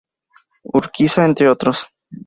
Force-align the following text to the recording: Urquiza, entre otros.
Urquiza, 0.73 1.25
entre 1.25 1.45
otros. 1.47 1.85